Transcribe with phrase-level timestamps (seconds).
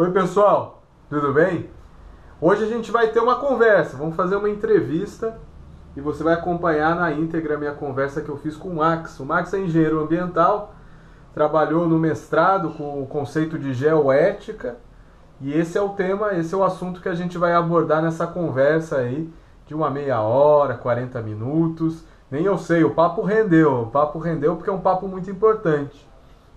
[0.00, 1.68] Oi, pessoal, tudo bem?
[2.40, 5.38] Hoje a gente vai ter uma conversa, vamos fazer uma entrevista
[5.94, 9.20] e você vai acompanhar na íntegra a minha conversa que eu fiz com o Max.
[9.20, 10.74] O Max é engenheiro ambiental,
[11.34, 14.78] trabalhou no mestrado com o conceito de geoética
[15.38, 18.26] e esse é o tema, esse é o assunto que a gente vai abordar nessa
[18.26, 19.30] conversa aí
[19.66, 22.02] de uma meia hora, 40 minutos.
[22.30, 26.09] Nem eu sei, o papo rendeu, o papo rendeu porque é um papo muito importante.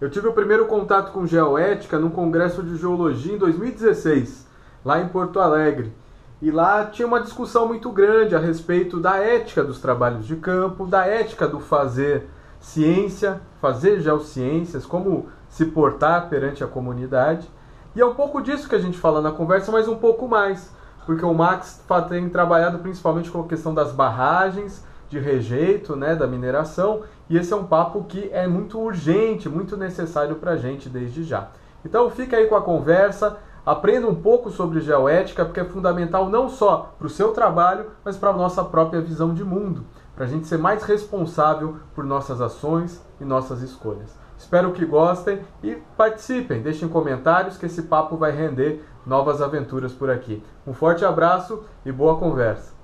[0.03, 4.45] Eu tive o primeiro contato com geoética num congresso de geologia em 2016,
[4.83, 5.93] lá em Porto Alegre.
[6.41, 10.85] E lá tinha uma discussão muito grande a respeito da ética dos trabalhos de campo,
[10.85, 12.27] da ética do fazer
[12.59, 17.49] ciência, fazer geociências, como se portar perante a comunidade.
[17.95, 20.69] E é um pouco disso que a gente fala na conversa, mas um pouco mais,
[21.05, 24.83] porque o Max tem trabalhado principalmente com a questão das barragens,
[25.13, 29.77] de rejeito né, da mineração, e esse é um papo que é muito urgente, muito
[29.77, 31.49] necessário para a gente desde já.
[31.85, 36.49] Então fica aí com a conversa, aprenda um pouco sobre geoética, porque é fundamental não
[36.49, 40.27] só para o seu trabalho, mas para a nossa própria visão de mundo, para a
[40.27, 44.17] gente ser mais responsável por nossas ações e nossas escolhas.
[44.35, 50.09] Espero que gostem e participem, deixem comentários que esse papo vai render novas aventuras por
[50.09, 50.43] aqui.
[50.65, 52.82] Um forte abraço e boa conversa.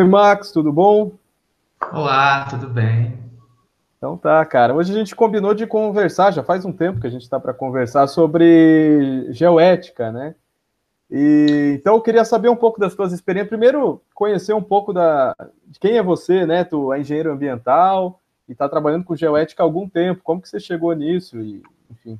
[0.00, 1.12] Oi, Max, tudo bom?
[1.92, 3.18] Olá, tudo bem?
[3.98, 4.74] Então tá, cara.
[4.74, 7.52] Hoje a gente combinou de conversar, já faz um tempo que a gente está para
[7.52, 10.34] conversar sobre geoética, né?
[11.10, 13.50] E, então eu queria saber um pouco das tuas experiências.
[13.50, 16.64] Primeiro, conhecer um pouco da, de quem é você, né?
[16.64, 20.22] Tu é engenheiro ambiental e está trabalhando com geoética há algum tempo.
[20.24, 21.38] Como que você chegou nisso?
[21.38, 22.18] E, enfim.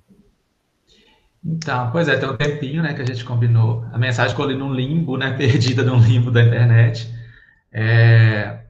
[1.42, 3.86] Então, pois é, tem um tempinho, né, que a gente combinou.
[3.90, 7.18] A mensagem ficou ali num limbo, né, perdida num limbo da internet.
[7.72, 8.60] É,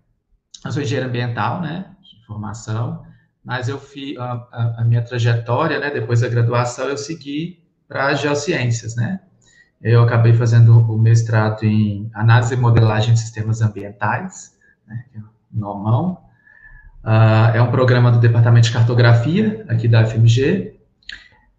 [0.64, 3.02] eu sou engenheiro ambiental, né, de formação,
[3.44, 8.14] mas eu fiz a, a, a, minha trajetória, né, depois da graduação, eu segui para
[8.14, 9.20] geociências, né.
[9.82, 15.20] Eu acabei fazendo o mestrado em análise e modelagem de sistemas ambientais, né, é
[15.50, 16.18] NOMão.
[17.02, 20.78] Uh, é um programa do Departamento de Cartografia, aqui da FMG.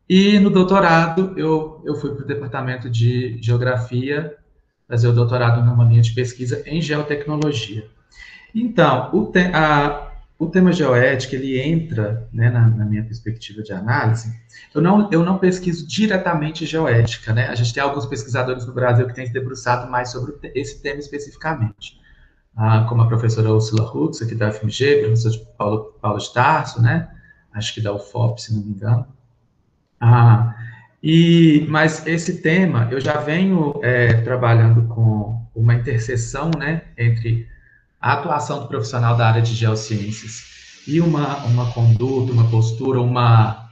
[0.08, 4.38] E no doutorado, eu, eu fui para o Departamento de Geografia
[4.92, 7.88] fazer o doutorado numa linha de pesquisa em geotecnologia.
[8.54, 13.72] Então, o, te, a, o tema geoética, ele entra, né, na, na, minha perspectiva de
[13.72, 14.38] análise,
[14.76, 19.08] eu não, eu não pesquiso diretamente geoética, né, a gente tem alguns pesquisadores no Brasil
[19.08, 21.98] que têm se debruçado mais sobre esse tema especificamente,
[22.54, 27.08] ah, como a professora Ursula Hutz, aqui da FMG, professor Paulo, Paulo de Tarso, né,
[27.54, 29.08] acho que da UFOP, se não me engano,
[30.02, 30.54] ah,
[31.04, 37.48] e, mas esse tema, eu já venho é, trabalhando com uma interseção né, entre
[38.00, 43.70] a atuação do profissional da área de geociências e uma, uma conduta, uma postura, uma,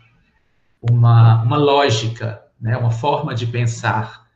[0.82, 4.28] uma, uma lógica, né, uma forma de pensar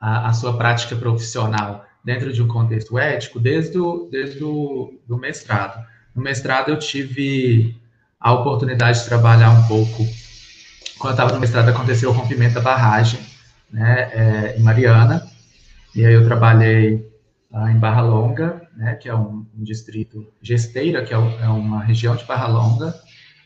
[0.00, 5.84] a, a sua prática profissional dentro de um contexto ético desde o, desde do mestrado.
[6.14, 7.76] No mestrado eu tive
[8.18, 10.04] a oportunidade de trabalhar um pouco
[11.00, 13.18] quando eu estava no mestrado, aconteceu o rompimento da barragem,
[13.72, 15.26] né, é, em Mariana,
[15.94, 17.10] e aí eu trabalhei
[17.52, 21.82] ah, em Barra Longa, né, que é um, um distrito, Gesteira, que é, é, uma
[21.82, 22.94] região de Barra Longa,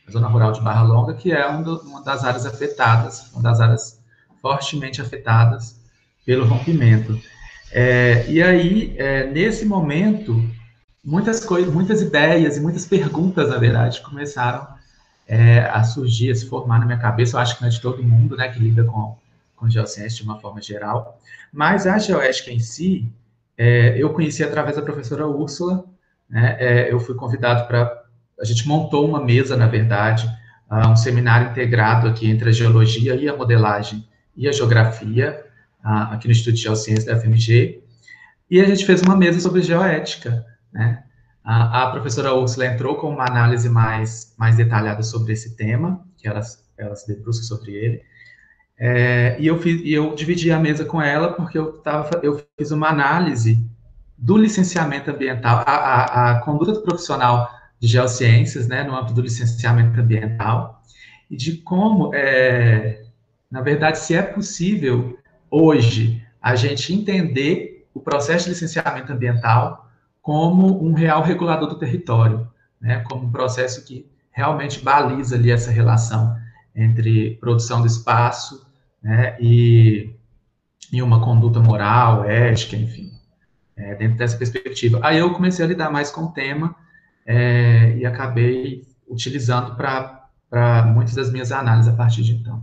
[0.06, 3.42] a zona rural de Barra Longa, que é um do, uma das áreas afetadas, uma
[3.42, 4.00] das áreas
[4.42, 5.80] fortemente afetadas
[6.26, 7.18] pelo rompimento.
[7.70, 10.44] É, e aí, é, nesse momento,
[11.04, 14.66] muitas coisas, muitas ideias e muitas perguntas, na verdade, começaram
[15.26, 17.36] é, a surgir, a se formar na minha cabeça.
[17.36, 19.16] Eu acho que não é de todo mundo, né, que lida com,
[19.56, 21.18] com geociência de uma forma geral.
[21.52, 23.06] Mas a geoética em si,
[23.56, 25.84] é, eu conheci através da professora Úrsula,
[26.28, 28.04] né, é, eu fui convidado para,
[28.40, 30.26] a gente montou uma mesa, na verdade,
[30.70, 34.06] uh, um seminário integrado aqui entre a geologia e a modelagem
[34.36, 35.44] e a geografia,
[35.84, 37.82] uh, aqui no Instituto de Geociência da FMG,
[38.50, 41.03] e a gente fez uma mesa sobre geoética, né,
[41.44, 46.40] a, professora Ursula entrou com uma análise mais, mais detalhada sobre esse tema, que ela,
[46.78, 48.02] ela se debruça sobre ele,
[48.78, 52.44] é, e eu, fiz, e eu dividi a mesa com ela porque eu, tava, eu
[52.58, 53.64] fiz uma análise
[54.16, 60.00] do licenciamento ambiental, a, a, a conduta profissional de geociências, né, no âmbito do licenciamento
[60.00, 60.82] ambiental,
[61.30, 63.02] e de como, é,
[63.50, 65.18] na verdade, se é possível
[65.50, 69.83] hoje a gente entender o processo de licenciamento ambiental
[70.24, 72.48] como um real regulador do território,
[72.80, 76.34] né, como um processo que realmente baliza ali essa relação
[76.74, 78.66] entre produção do espaço
[79.02, 80.14] né, e,
[80.90, 83.12] e uma conduta moral, ética, enfim.
[83.76, 84.98] é, dentro dessa perspectiva.
[85.02, 86.74] Aí eu comecei a lidar mais com o tema
[87.26, 92.62] é, e acabei utilizando para muitas das minhas análises a partir de então.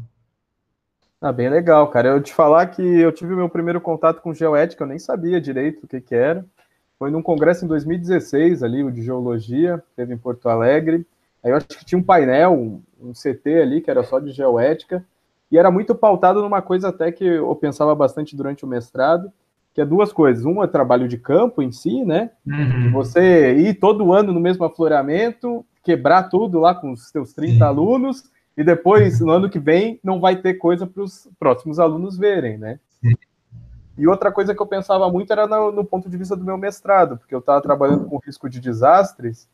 [1.22, 2.08] Ah, bem legal, cara.
[2.08, 5.84] Eu te falar que eu tive meu primeiro contato com geoética, eu nem sabia direito
[5.84, 6.44] o que, que era.
[7.01, 11.03] Foi num congresso em 2016, ali, o de geologia, teve em Porto Alegre.
[11.44, 12.53] Aí eu acho que tinha um painel,
[13.01, 15.03] um, CT ali, que era só de geoética,
[15.51, 19.31] e era muito pautado numa coisa até que eu pensava bastante durante o mestrado,
[19.74, 20.45] que é duas coisas.
[20.45, 22.30] Uma é trabalho de campo em si, né?
[22.45, 22.92] Uhum.
[22.92, 27.63] Você ir todo ano no mesmo afloramento, quebrar tudo lá com os seus 30 Sim.
[27.63, 32.15] alunos, e depois, no ano que vem, não vai ter coisa para os próximos alunos
[32.15, 32.80] verem, né?
[33.98, 36.58] E outra coisa que eu pensava muito era no, no, ponto de vista do meu
[36.58, 39.48] mestrado, porque eu estava trabalhando com risco de desastres,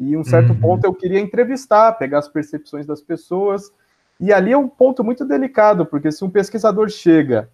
[0.00, 0.60] e em um certo uhum.
[0.60, 3.70] ponto eu queria entrevistar, pegar as percepções das pessoas,
[4.18, 7.48] e ali é um ponto muito delicado, porque se um pesquisador chega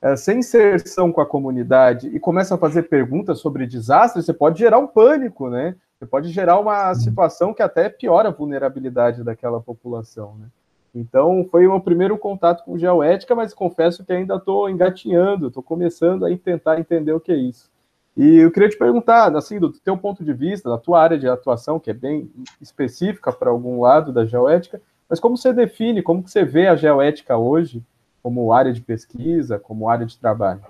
[0.00, 4.58] é, sem inserção com a comunidade e começa a fazer perguntas sobre desastres, você pode
[4.58, 5.76] gerar um pânico, né?
[5.98, 6.94] Você pode gerar uma uhum.
[6.94, 10.46] situação que até piora a vulnerabilidade daquela população, né?
[10.94, 15.62] Então, foi o meu primeiro contato com geoética, mas confesso que ainda estou engatinhando, estou
[15.62, 17.70] começando a tentar entender o que é isso.
[18.14, 21.26] E eu queria te perguntar, assim, do teu ponto de vista, da tua área de
[21.26, 22.30] atuação, que é bem
[22.60, 26.76] específica para algum lado da geoética, mas como você define, como que você vê a
[26.76, 27.82] geoética hoje
[28.22, 30.60] como área de pesquisa, como área de trabalho?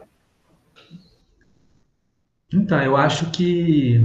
[2.52, 4.00] Então, eu acho que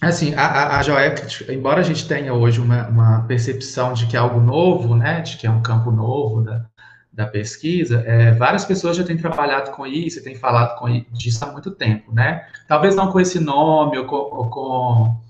[0.00, 4.20] Assim, a, a, a embora a gente tenha hoje uma, uma, percepção de que é
[4.20, 6.64] algo novo, né, de que é um campo novo da,
[7.12, 11.50] da pesquisa, é, várias pessoas já têm trabalhado com isso, têm falado com, disso há
[11.50, 12.46] muito tempo, né?
[12.68, 15.20] Talvez não com esse nome ou com, ou com,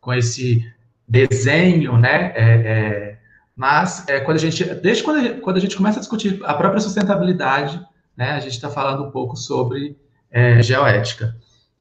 [0.00, 0.66] com esse
[1.06, 2.32] desenho, né?
[2.34, 3.18] É, é,
[3.54, 6.54] mas é, quando a gente, desde quando a quando a gente começa a discutir a
[6.54, 7.84] própria sustentabilidade,
[8.16, 9.94] né, a gente está falando um pouco sobre
[10.30, 11.36] é, geoética.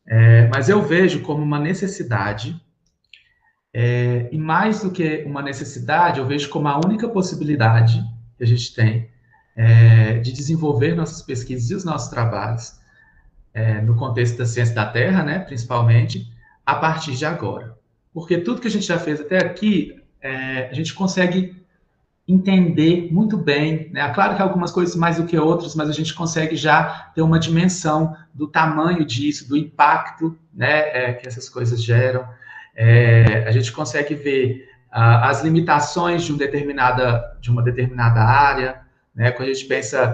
[0.07, 2.61] É, mas eu vejo como uma necessidade,
[3.73, 8.01] é, e mais do que uma necessidade, eu vejo como a única possibilidade
[8.37, 9.09] que a gente tem
[9.55, 12.79] é, de desenvolver nossas pesquisas e os nossos trabalhos,
[13.53, 16.31] é, no contexto da ciência da Terra, né, principalmente,
[16.65, 17.77] a partir de agora.
[18.13, 21.64] Porque tudo que a gente já fez até aqui, é, a gente consegue
[22.27, 24.09] entender muito bem, né?
[24.09, 27.39] Claro que algumas coisas mais do que outras, mas a gente consegue já ter uma
[27.39, 32.27] dimensão do tamanho disso, do impacto, né, é, que essas coisas geram.
[32.75, 38.81] É, a gente consegue ver ah, as limitações de, um determinada, de uma determinada área,
[39.13, 39.31] né?
[39.31, 40.11] Quando a gente pensa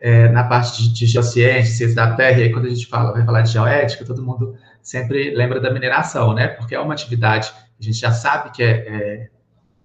[0.00, 3.24] é, na parte de, de geociências da Terra, e aí quando a gente fala, vai
[3.24, 6.46] falar de geoética, todo mundo sempre lembra da mineração, né?
[6.46, 9.28] Porque é uma atividade que a gente já sabe que é, é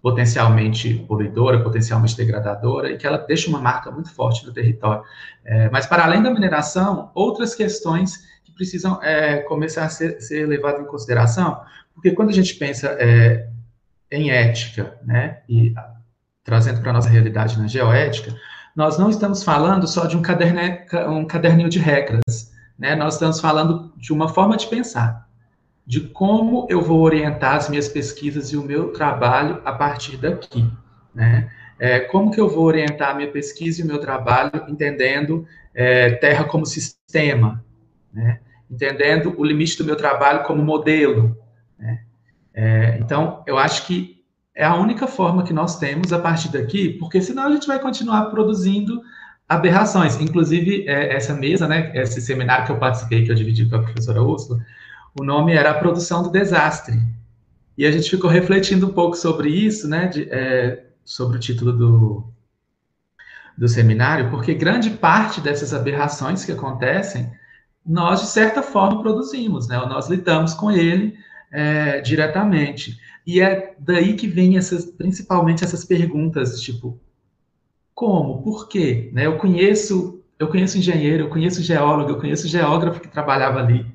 [0.04, 5.02] potencialmente poluidora, potencialmente degradadora, e que ela deixa uma marca muito forte no território.
[5.46, 10.46] É, mas, para além da mineração, outras questões que precisam é, começar a ser, ser,
[10.46, 11.62] levadas em consideração,
[11.96, 13.48] porque quando a gente pensa é,
[14.12, 15.74] em ética, né, e
[16.44, 18.36] trazendo para a nossa realidade na geoética,
[18.76, 23.40] nós não estamos falando só de um, caderne, um caderninho de regras, né, nós estamos
[23.40, 25.30] falando de uma forma de pensar
[25.86, 30.70] de como eu vou orientar as minhas pesquisas e o meu trabalho a partir daqui,
[31.14, 31.52] né?
[31.80, 36.12] É, como que eu vou orientar a minha pesquisa e o meu trabalho entendendo é,
[36.12, 37.64] terra como sistema,
[38.14, 38.40] né?
[38.72, 41.38] Entendendo o limite do meu trabalho como modelo,
[41.78, 42.02] né?
[42.54, 44.24] É, então, eu acho que
[44.56, 47.80] é a única forma que nós temos a partir daqui, porque senão a gente vai
[47.80, 49.02] continuar produzindo
[49.50, 50.20] aberrações.
[50.22, 53.82] Inclusive, é, essa mesa, né, esse seminário que eu participei, que eu dividi com a
[53.82, 54.64] professora Úrsula,
[55.20, 57.00] o nome era A Produção do Desastre.
[57.78, 61.74] E a gente ficou refletindo um pouco sobre isso, né, de, é, sobre o título
[61.74, 62.24] do,
[63.58, 67.32] do seminário, porque grande parte dessas aberrações que acontecem,
[67.86, 71.18] nós, de certa forma, produzimos, né, nós lidamos com ele
[71.52, 73.00] é, diretamente.
[73.26, 77.00] E é daí que vem essas, principalmente essas perguntas, tipo,
[77.94, 79.10] como, por quê?
[79.14, 83.93] Né, eu conheço eu conheço engenheiro, eu conheço geólogo, eu conheço geógrafo que trabalhava ali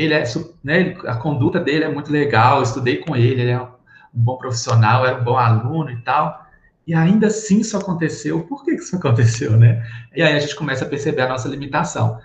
[0.00, 0.24] ele é,
[0.64, 3.68] né, a conduta dele é muito legal, estudei com ele, ele é um
[4.14, 6.46] bom profissional, era um bom aluno e tal,
[6.86, 9.86] e ainda assim isso aconteceu, por que isso aconteceu, né?
[10.16, 12.18] E aí a gente começa a perceber a nossa limitação.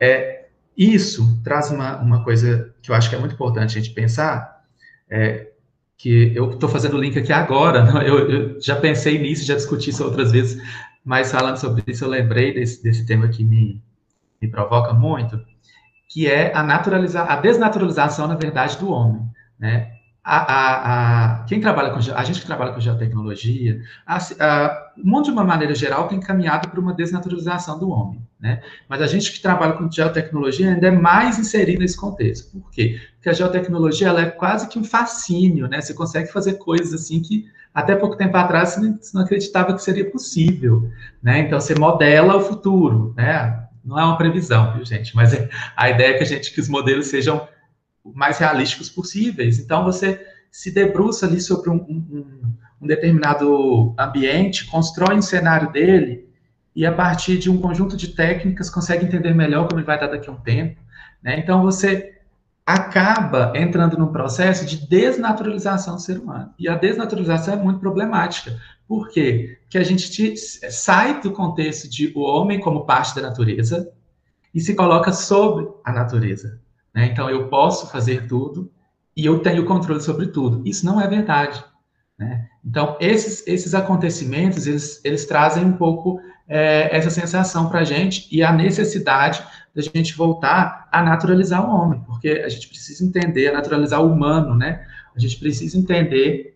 [0.00, 3.94] É, isso traz uma, uma coisa que eu acho que é muito importante a gente
[3.94, 4.64] pensar,
[5.08, 5.48] é,
[5.96, 8.08] que eu estou fazendo o link aqui agora, né?
[8.08, 10.60] eu, eu, já pensei nisso, já discuti isso outras vezes,
[11.04, 13.80] mas falando sobre isso eu lembrei desse, desse tema que me,
[14.40, 15.40] me provoca muito,
[16.12, 19.22] que é a, naturalizar, a desnaturalização, na verdade, do homem.
[19.58, 19.92] Né?
[20.24, 25.08] a, a, a, quem trabalha com a gente que trabalha com geotecnologia, a, a, o
[25.08, 28.62] mundo de uma maneira geral tem caminhado para uma desnaturalização do homem, né?
[28.88, 32.52] Mas a gente que trabalha com geotecnologia ainda é mais inserido nesse contexto.
[32.52, 33.00] Por quê?
[33.16, 35.80] Porque a geotecnologia ela é quase que um fascínio, né?
[35.80, 40.08] Você consegue fazer coisas assim que até pouco tempo atrás você não acreditava que seria
[40.08, 40.88] possível,
[41.20, 41.40] né?
[41.40, 43.61] Então você modela o futuro, né?
[43.84, 45.14] Não é uma previsão, viu, gente?
[45.14, 47.48] Mas é, a ideia é que a gente que os modelos sejam
[48.04, 49.58] mais realísticos possíveis.
[49.58, 56.28] Então, você se debruça ali sobre um, um, um, determinado ambiente, constrói um cenário dele,
[56.74, 60.08] e a partir de um conjunto de técnicas consegue entender melhor como ele vai dar
[60.08, 60.80] daqui a um tempo.
[61.22, 61.38] Né?
[61.38, 62.18] Então, você
[62.64, 66.52] acaba entrando num processo de desnaturalização do ser humano.
[66.58, 68.56] E a desnaturalização é muito problemática.
[68.92, 69.56] Por quê?
[69.62, 73.90] Porque a gente te, sai do contexto de o homem como parte da natureza
[74.54, 76.60] e se coloca sobre a natureza.
[76.94, 77.06] Né?
[77.06, 78.70] Então, eu posso fazer tudo
[79.16, 80.60] e eu tenho controle sobre tudo.
[80.68, 81.64] Isso não é verdade.
[82.18, 82.50] Né?
[82.62, 88.28] Então, esses, esses acontecimentos, eles, eles trazem um pouco é, essa sensação para a gente
[88.30, 89.42] e a necessidade
[89.74, 94.54] da gente voltar a naturalizar o homem, porque a gente precisa entender, naturalizar o humano,
[94.54, 94.86] né?
[95.16, 96.51] A gente precisa entender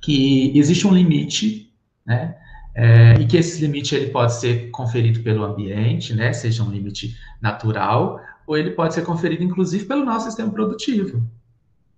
[0.00, 1.72] que existe um limite,
[2.04, 2.36] né?
[2.74, 6.32] É, e que esse limite ele pode ser conferido pelo ambiente, né?
[6.32, 11.22] Seja um limite natural, ou ele pode ser conferido, inclusive, pelo nosso sistema produtivo.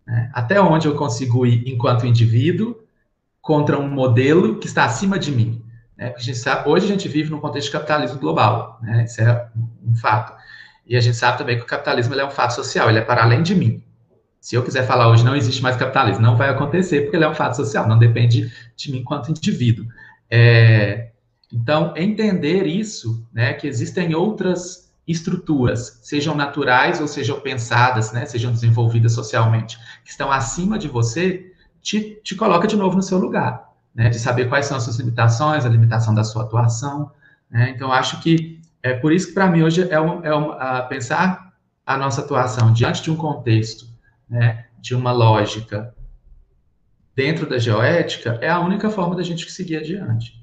[0.07, 0.29] Né?
[0.35, 2.77] Até onde eu consigo ir enquanto indivíduo
[3.41, 5.63] contra um modelo que está acima de mim.
[5.97, 6.13] Né?
[6.17, 9.05] A sabe, hoje a gente vive num contexto de capitalismo global, né?
[9.05, 9.49] isso é
[9.87, 10.37] um fato.
[10.85, 13.23] E a gente sabe também que o capitalismo é um fato social, ele é para
[13.23, 13.81] além de mim.
[14.41, 17.29] Se eu quiser falar hoje não existe mais capitalismo, não vai acontecer porque ele é
[17.29, 19.87] um fato social, não depende de mim enquanto indivíduo.
[20.31, 21.11] É,
[21.53, 28.53] então, entender isso, né, que existem outras estruturas, sejam naturais ou sejam pensadas, né, sejam
[28.53, 33.69] desenvolvidas socialmente, que estão acima de você, te, te coloca de novo no seu lugar,
[33.95, 37.11] né, de saber quais são as suas limitações, a limitação da sua atuação.
[37.51, 40.53] Né, então, acho que é por isso que para mim hoje é, um, é um,
[40.53, 41.53] a pensar
[41.85, 43.90] a nossa atuação diante de um contexto,
[44.31, 45.95] né, de uma lógica
[47.15, 50.41] dentro da geoética, é a única forma da gente seguir adiante.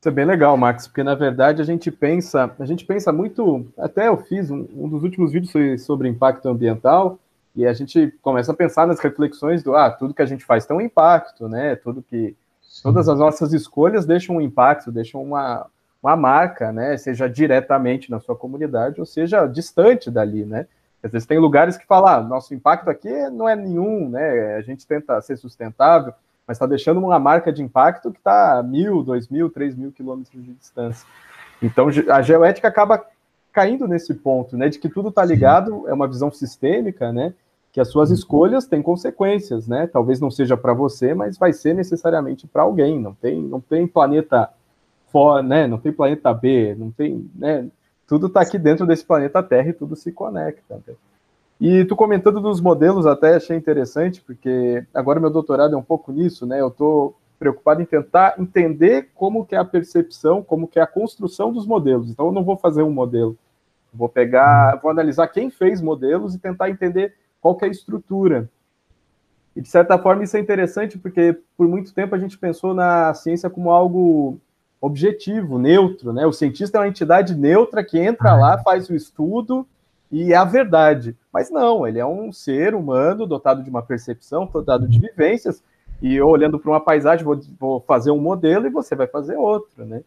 [0.00, 3.66] Isso é bem legal, Max, porque na verdade a gente pensa, a gente pensa muito,
[3.78, 7.18] até eu fiz um, um dos últimos vídeos sobre impacto ambiental,
[7.56, 10.66] e a gente começa a pensar nas reflexões do, ah, tudo que a gente faz
[10.66, 11.76] tem um impacto, né?
[11.76, 12.34] Tudo que
[12.82, 15.66] todas as nossas escolhas deixam um impacto, deixam uma,
[16.02, 16.96] uma marca, né?
[16.96, 20.66] Seja diretamente na sua comunidade ou seja distante dali, né?
[21.04, 24.56] Às vezes tem lugares que falam, ah, nosso impacto aqui não é nenhum, né?
[24.56, 26.14] A gente tenta ser sustentável,
[26.46, 29.92] mas está deixando uma marca de impacto que está a mil, dois mil, três mil
[29.92, 31.06] quilômetros de distância.
[31.62, 33.04] Então, a geoética acaba
[33.52, 37.32] caindo nesse ponto, né, de que tudo está ligado, é uma visão sistêmica, né,
[37.70, 38.14] que as suas uhum.
[38.16, 42.98] escolhas têm consequências, né, talvez não seja para você, mas vai ser necessariamente para alguém,
[42.98, 44.50] não tem, não tem planeta
[45.12, 47.68] fora, né, não tem planeta B, não tem, né,
[48.06, 50.82] tudo está aqui dentro desse planeta Terra e tudo se conecta.
[50.86, 50.94] Né?
[51.60, 56.12] E tu comentando dos modelos, até achei interessante, porque agora meu doutorado é um pouco
[56.12, 56.60] nisso, né?
[56.60, 60.86] Eu estou preocupado em tentar entender como que é a percepção, como que é a
[60.86, 62.10] construção dos modelos.
[62.10, 63.36] Então eu não vou fazer um modelo.
[63.92, 68.48] Vou pegar, vou analisar quem fez modelos e tentar entender qual que é a estrutura.
[69.54, 73.14] E de certa forma isso é interessante porque por muito tempo a gente pensou na
[73.14, 74.40] ciência como algo
[74.84, 76.26] objetivo, neutro, né?
[76.26, 79.66] O cientista é uma entidade neutra que entra lá, faz o estudo
[80.10, 81.16] e é a verdade.
[81.32, 85.62] Mas não, ele é um ser humano dotado de uma percepção, dotado de vivências,
[86.02, 89.36] e eu, olhando para uma paisagem, vou, vou, fazer um modelo e você vai fazer
[89.36, 90.02] outro, né?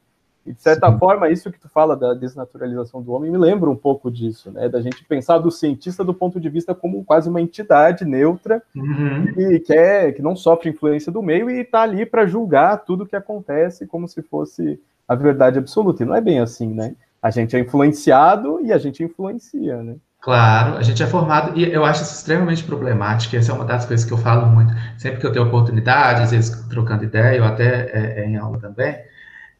[0.48, 0.98] E de certa Sim.
[0.98, 4.70] forma, isso que tu fala da desnaturalização do homem me lembra um pouco disso, né?
[4.70, 9.26] Da gente pensar do cientista do ponto de vista como quase uma entidade neutra uhum.
[9.38, 13.06] e que, é, que não sofre influência do meio e está ali para julgar tudo
[13.06, 16.04] que acontece como se fosse a verdade absoluta.
[16.04, 16.96] E não é bem assim, né?
[17.22, 19.98] A gente é influenciado e a gente influencia, né?
[20.22, 23.86] Claro, a gente é formado, e eu acho isso extremamente problemático, essa é uma das
[23.86, 27.48] coisas que eu falo muito, sempre que eu tenho oportunidade, às vezes trocando ideia, ou
[27.48, 28.98] até é, é, em aula também,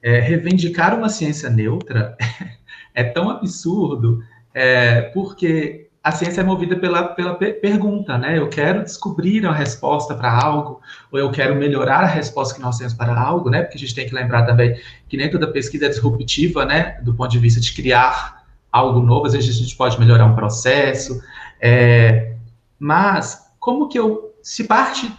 [0.02, 2.16] é, reivindicar uma ciência neutra
[2.94, 4.24] é tão absurdo,
[4.54, 8.38] é, porque a ciência é movida pela, pela pergunta, né?
[8.38, 10.80] Eu quero descobrir a resposta para algo,
[11.12, 13.62] ou eu quero melhorar a resposta que nós temos para algo, né?
[13.62, 16.98] Porque a gente tem que lembrar também que nem toda pesquisa é disruptiva, né?
[17.02, 20.36] Do ponto de vista de criar algo novo, às vezes a gente pode melhorar um
[20.36, 21.22] processo,
[21.60, 22.36] é,
[22.80, 25.12] mas como que eu, se parte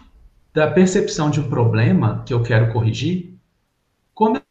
[0.55, 3.38] da percepção de um problema que eu quero corrigir,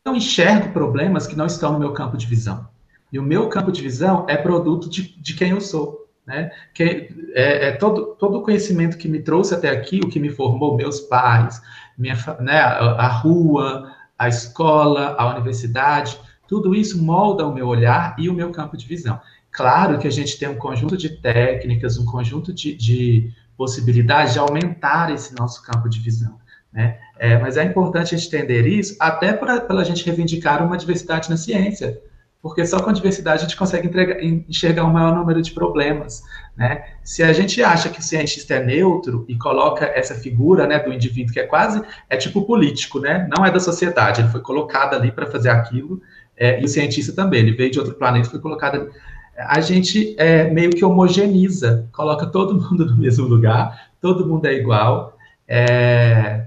[0.08, 2.68] eu enxergo problemas que não estão no meu campo de visão?
[3.12, 6.52] E o meu campo de visão é produto de, de quem eu sou né?
[6.74, 10.30] Que é, é todo todo o conhecimento que me trouxe até aqui, o que me
[10.30, 11.62] formou, meus pais,
[11.98, 18.14] minha, né, a, a rua, a escola, a universidade, tudo isso molda o meu olhar
[18.20, 19.20] e o meu campo de visão.
[19.50, 24.40] Claro que a gente tem um conjunto de técnicas, um conjunto de, de possibilidades de
[24.40, 26.38] aumentar esse nosso campo de visão.
[26.72, 26.98] Né?
[27.18, 32.00] É, mas é importante entender isso até para a gente reivindicar uma diversidade na ciência,
[32.42, 36.22] porque só com a diversidade a gente consegue entregar, enxergar um maior número de problemas.
[36.56, 36.84] Né?
[37.04, 40.94] Se a gente acha que o cientista é neutro e coloca essa figura né, do
[40.94, 43.28] indivíduo que é quase, é tipo político, né?
[43.36, 46.02] não é da sociedade, ele foi colocado ali para fazer aquilo,
[46.38, 48.90] é, e o cientista também, ele veio de outro planeta e foi colocado ali.
[49.36, 54.54] A gente é, meio que homogeniza, coloca todo mundo no mesmo lugar, todo mundo é
[54.54, 56.46] igual, é,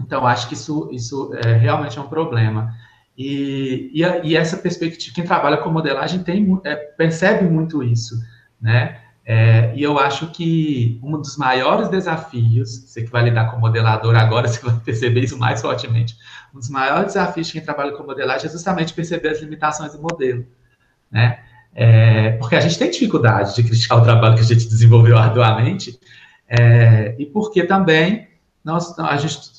[0.00, 2.74] então, acho que isso, isso é, realmente é um problema.
[3.16, 8.16] E, e, e, essa perspectiva, quem trabalha com modelagem tem, é, percebe muito isso,
[8.60, 9.00] né?
[9.26, 14.14] É, e eu acho que um dos maiores desafios, você que vai lidar com modelador
[14.16, 16.16] agora, você vai perceber isso mais fortemente,
[16.54, 20.02] um dos maiores desafios de quem trabalha com modelagem é justamente perceber as limitações do
[20.02, 20.44] modelo,
[21.10, 21.40] né?
[21.74, 25.98] É, porque a gente tem dificuldade de criticar o trabalho que a gente desenvolveu arduamente,
[26.48, 28.28] é, e porque também
[28.64, 29.53] nós, a gente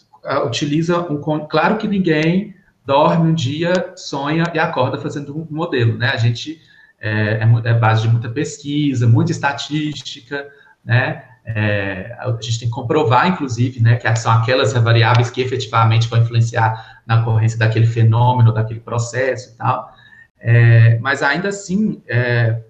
[0.45, 1.19] utiliza um.
[1.47, 2.55] Claro que ninguém
[2.85, 6.09] dorme um dia, sonha e acorda fazendo um modelo, né?
[6.09, 6.59] A gente
[6.99, 10.47] é, é, é base de muita pesquisa, muita estatística,
[10.83, 11.23] né?
[11.47, 16.19] É, a gente tem que comprovar, inclusive, né, que são aquelas variáveis que efetivamente vão
[16.19, 19.93] influenciar na ocorrência daquele fenômeno, daquele processo e tal.
[20.39, 22.61] É, mas ainda assim, é,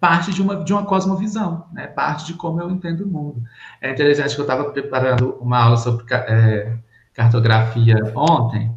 [0.00, 1.86] parte de uma, de uma cosmovisão, né?
[1.86, 3.42] parte de como eu entendo o mundo.
[3.80, 6.76] É interessante que eu estava preparando uma aula sobre é,
[7.14, 8.74] cartografia ontem,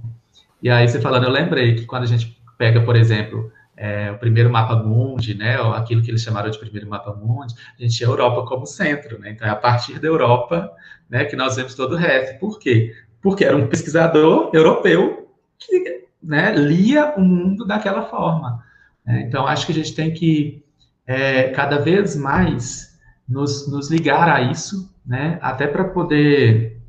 [0.61, 4.17] e aí você falando, eu lembrei que quando a gente pega, por exemplo, é, o
[4.17, 7.95] primeiro mapa mundi, né, ou aquilo que eles chamaram de primeiro mapa mundi, a gente
[7.95, 10.69] tinha a Europa como centro, né, então é a partir da Europa,
[11.09, 12.37] né, que nós vemos todo o resto.
[12.39, 12.93] Por quê?
[13.21, 18.63] Porque era um pesquisador europeu que, né, lia o mundo daquela forma.
[19.05, 19.21] Né?
[19.21, 20.61] Então, acho que a gente tem que
[21.09, 22.95] é, cada vez mais
[23.27, 26.79] nos, nos ligar a isso, né, até para poder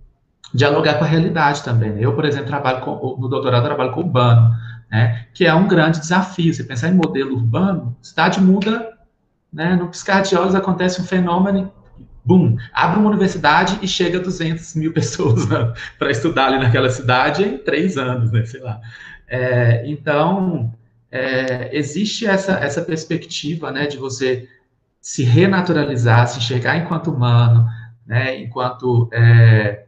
[0.52, 1.98] dialogar com a realidade também.
[1.98, 4.54] Eu, por exemplo, trabalho com, no doutorado trabalho com urbano,
[4.90, 6.52] né, que é um grande desafio.
[6.52, 8.92] Você pensar em modelo urbano, cidade muda,
[9.50, 11.72] né, no piscar de olhos acontece um fenômeno,
[12.22, 16.90] bum, abre uma universidade e chega a 200 mil pessoas né, para estudar ali naquela
[16.90, 18.82] cidade em três anos, né, sei lá.
[19.26, 20.70] É, então,
[21.10, 24.48] é, existe essa, essa perspectiva, né, de você
[25.00, 27.66] se renaturalizar, se enxergar enquanto humano,
[28.06, 29.86] né, enquanto é,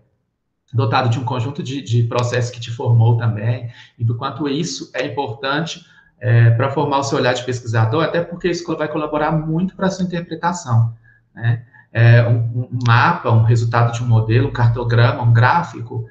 [0.72, 4.90] dotado de um conjunto de, de processos que te formou também, e do quanto isso
[4.94, 5.84] é importante
[6.18, 9.88] é, para formar o seu olhar de pesquisador, até porque isso vai colaborar muito para
[9.88, 10.94] a sua interpretação,
[11.34, 11.64] né?
[11.94, 16.08] É, um, um, mapa, um resultado de um modelo, um cartograma, um gráfico,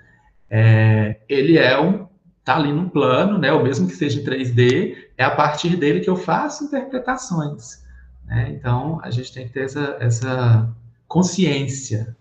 [0.47, 2.07] é, ele é um,
[2.41, 6.01] está ali num plano, né, ou mesmo que seja em 3D, é a partir dele
[6.01, 7.83] que eu faço interpretações.
[8.25, 8.49] Né?
[8.57, 10.69] Então, a gente tem que ter essa, essa
[11.07, 12.15] consciência.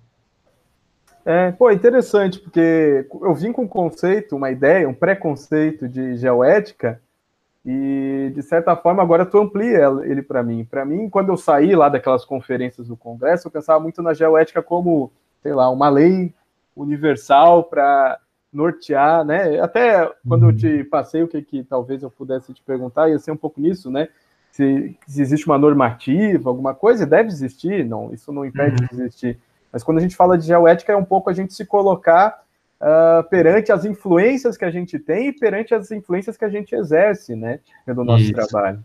[1.24, 7.00] É, pô, interessante, porque eu vim com um conceito, uma ideia, um preconceito de geoética,
[7.64, 10.64] e de certa forma agora tu amplia ele para mim.
[10.64, 14.62] Para mim, quando eu saí lá daquelas conferências do Congresso, eu pensava muito na geoética
[14.62, 16.34] como, sei lá, uma lei
[16.74, 18.18] universal para
[18.52, 19.60] nortear, né?
[19.60, 20.56] Até quando eu uhum.
[20.56, 23.90] te passei o que, que talvez eu pudesse te perguntar, ia ser um pouco nisso,
[23.90, 24.08] né?
[24.50, 28.88] Se, se existe uma normativa, alguma coisa, deve existir, não, isso não impede uhum.
[28.88, 29.38] de existir.
[29.72, 32.42] Mas quando a gente fala de geoética, é um pouco a gente se colocar
[32.80, 36.74] uh, perante as influências que a gente tem e perante as influências que a gente
[36.74, 37.60] exerce, né?
[37.86, 38.32] No nosso isso.
[38.32, 38.82] trabalho.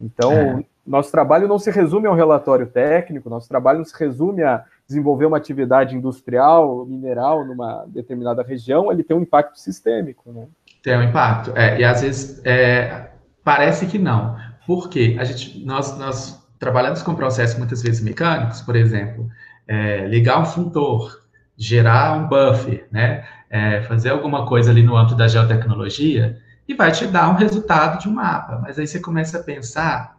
[0.00, 0.64] Então, é.
[0.86, 4.64] nosso trabalho não se resume a um relatório técnico, nosso trabalho não se resume a
[4.86, 10.46] desenvolver uma atividade industrial, mineral, numa determinada região, ele tem um impacto sistêmico, né?
[10.82, 13.10] Tem um impacto, é, e às vezes é,
[13.42, 14.36] parece que não.
[14.66, 15.16] Por quê?
[15.18, 19.28] A gente, nós, nós trabalhamos com processos muitas vezes mecânicos, por exemplo,
[19.66, 21.22] é, ligar um funtor,
[21.56, 23.24] gerar um buffer, né?
[23.48, 28.00] É, fazer alguma coisa ali no âmbito da geotecnologia e vai te dar um resultado
[28.00, 28.58] de um mapa.
[28.60, 30.16] Mas aí você começa a pensar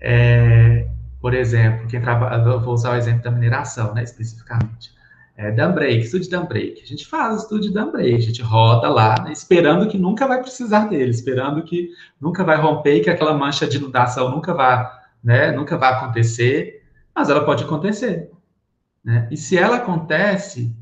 [0.00, 0.86] é,
[1.20, 4.92] por exemplo, quem trabalha, vou usar o exemplo da mineração, né, especificamente.
[5.36, 6.82] É, dam break, estudo de dam break.
[6.82, 10.26] A gente faz estudo de dam break, a gente roda lá, né, esperando que nunca
[10.26, 14.54] vai precisar dele, esperando que nunca vai romper e que aquela mancha de inundação nunca
[14.54, 14.86] vai,
[15.22, 16.82] né, nunca vai acontecer,
[17.14, 18.30] mas ela pode acontecer.
[19.04, 19.28] Né?
[19.30, 20.74] E se ela acontece,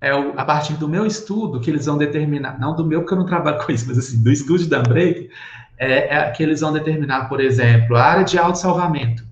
[0.00, 3.14] é o, a partir do meu estudo que eles vão determinar, não do meu, porque
[3.14, 5.30] eu não trabalho com isso, mas assim, do estudo de dam break,
[5.78, 9.25] é, é que eles vão determinar, por exemplo, a área de auto-salvamento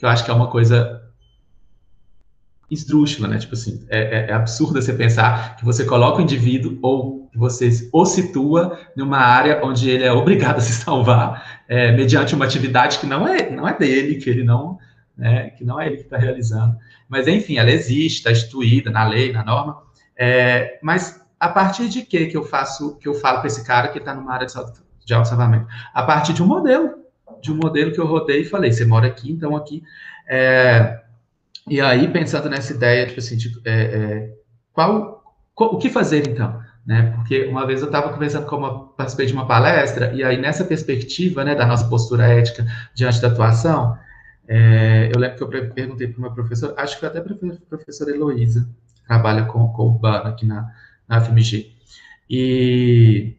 [0.00, 1.02] que eu acho que é uma coisa
[2.70, 3.36] esdrúxula, né?
[3.36, 7.68] Tipo assim, é, é, é absurdo você pensar que você coloca o indivíduo ou você
[7.92, 12.98] o situa numa área onde ele é obrigado a se salvar é, mediante uma atividade
[12.98, 14.78] que não é, não é dele, que ele não,
[15.14, 16.78] né, que não é ele que está realizando.
[17.06, 19.82] Mas, enfim, ela existe, está instituída na lei, na norma.
[20.16, 23.88] É, mas a partir de que que eu faço, que eu falo para esse cara
[23.88, 24.54] que está numa área de,
[25.04, 25.66] de auto-salvamento?
[25.92, 26.99] A partir de um modelo,
[27.40, 29.82] de um modelo que eu rodei e falei, você mora aqui, então aqui...
[30.28, 31.00] É,
[31.68, 34.34] e aí, pensando nessa ideia, tipo assim, tipo, é, é,
[34.72, 35.22] qual,
[35.54, 36.60] qual, o que fazer então?
[36.86, 37.12] Né?
[37.14, 40.64] Porque uma vez eu estava conversando com uma, participei de uma palestra, e aí nessa
[40.64, 43.96] perspectiva, né, da nossa postura ética diante da atuação,
[44.48, 48.10] é, eu lembro que eu perguntei para uma professora, acho que até para a professora
[48.10, 50.72] Heloísa, que trabalha com, com urbano aqui na,
[51.06, 51.72] na FMG,
[52.28, 53.36] e,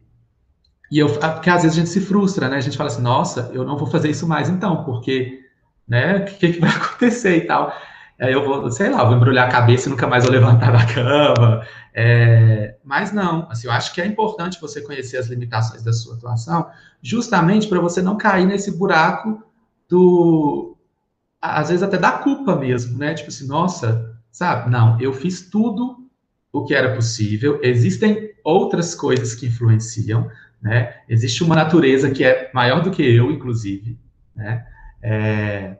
[0.92, 3.50] e eu, porque às vezes a gente se frustra, né, a gente fala assim, nossa,
[3.54, 5.40] eu não vou fazer isso mais então, porque,
[5.88, 7.72] né, o que, que vai acontecer e tal,
[8.20, 10.84] aí eu vou, sei lá, vou embrulhar a cabeça e nunca mais vou levantar da
[10.84, 11.66] cama.
[11.94, 16.14] É, mas não, assim, eu acho que é importante você conhecer as limitações da sua
[16.14, 16.68] atuação,
[17.00, 19.42] justamente para você não cair nesse buraco
[19.88, 20.76] do,
[21.40, 23.14] às vezes até da culpa mesmo, né?
[23.14, 24.70] Tipo assim, nossa, sabe?
[24.70, 26.02] Não, eu fiz tudo
[26.52, 30.30] o que era possível, existem outras coisas que influenciam,
[30.62, 30.94] né?
[31.08, 33.98] Existe uma natureza que é maior do que eu, inclusive,
[34.34, 34.64] né?
[35.02, 35.76] É,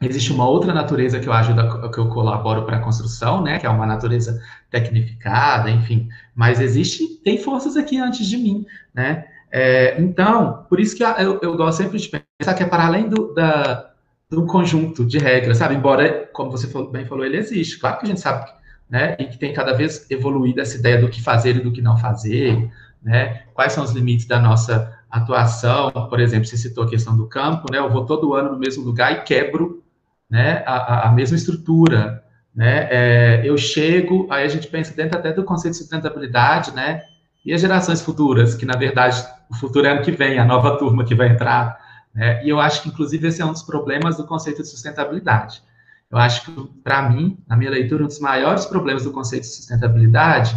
[0.00, 3.66] Existe uma outra natureza que eu ajudo, que eu colaboro para a construção, né, que
[3.66, 4.40] é uma natureza
[4.70, 10.96] tecnificada, enfim, mas existe, tem forças aqui antes de mim, né, é, então, por isso
[10.96, 13.90] que eu, eu, gosto sempre de pensar que é para além do, da,
[14.30, 18.08] do conjunto de regras, sabe, embora, como você bem falou, ele existe, claro que a
[18.08, 18.48] gente sabe,
[18.88, 21.82] né, e que tem cada vez evoluído essa ideia do que fazer e do que
[21.82, 22.70] não fazer,
[23.02, 27.26] né, quais são os limites da nossa atuação, por exemplo, você citou a questão do
[27.26, 29.82] campo, né, eu vou todo ano no mesmo lugar e quebro
[30.28, 32.22] né, a, a mesma estrutura,
[32.54, 37.02] né, é, eu chego, aí a gente pensa dentro até do conceito de sustentabilidade, né,
[37.44, 40.76] e as gerações futuras, que na verdade o futuro é ano que vem, a nova
[40.76, 41.78] turma que vai entrar,
[42.14, 45.62] né, e eu acho que inclusive esse é um dos problemas do conceito de sustentabilidade.
[46.10, 49.48] Eu acho que, para mim, na minha leitura, um dos maiores problemas do conceito de
[49.48, 50.56] sustentabilidade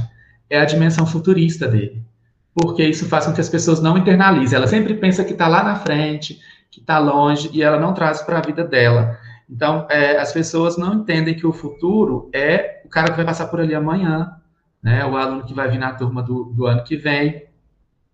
[0.50, 2.06] é a dimensão futurista dele.
[2.54, 4.58] Porque isso faz com que as pessoas não internalizem.
[4.58, 8.22] Ela sempre pensa que está lá na frente, que está longe, e ela não traz
[8.22, 9.18] para a vida dela.
[9.50, 13.48] Então, é, as pessoas não entendem que o futuro é o cara que vai passar
[13.48, 14.36] por ali amanhã,
[14.82, 15.06] né?
[15.06, 17.46] O aluno que vai vir na turma do, do ano que vem.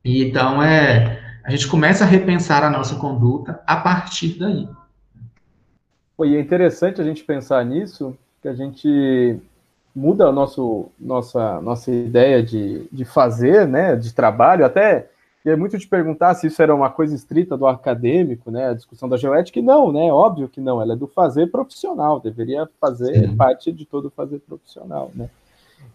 [0.03, 4.67] E então, é, a gente começa a repensar a nossa conduta a partir daí.
[6.25, 9.39] E é interessante a gente pensar nisso, que a gente
[9.97, 15.09] muda a nosso, nossa, nossa ideia de, de fazer, né, de trabalho, até
[15.43, 18.67] é muito te perguntar se isso era uma coisa estrita do acadêmico, né?
[18.67, 20.11] A discussão da geoética, e não, né?
[20.11, 23.35] Óbvio que não, ela é do fazer profissional, deveria fazer Sim.
[23.37, 25.29] parte de todo fazer profissional, né?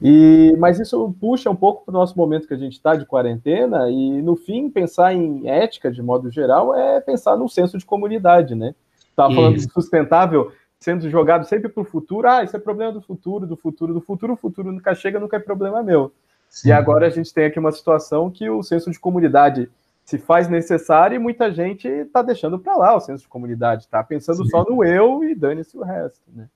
[0.01, 3.05] E, mas isso puxa um pouco para o nosso momento que a gente está de
[3.05, 7.85] quarentena, e no fim, pensar em ética de modo geral é pensar num senso de
[7.85, 8.75] comunidade, né?
[9.11, 10.51] Estava falando de sustentável
[10.83, 14.01] sendo jogado sempre para o futuro, ah, isso é problema do futuro, do futuro, do
[14.01, 16.12] futuro, o futuro nunca chega, nunca é problema meu.
[16.49, 16.68] Sim.
[16.68, 19.71] E agora a gente tem aqui uma situação que o senso de comunidade
[20.05, 24.03] se faz necessário e muita gente está deixando para lá o senso de comunidade, está
[24.03, 24.51] pensando Sim.
[24.51, 26.49] só no eu e dane-se o resto, né?